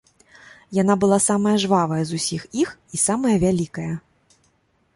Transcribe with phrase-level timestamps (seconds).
[0.81, 2.69] Яна была самая жвавая з усіх іх
[2.99, 3.89] і самая вялікая.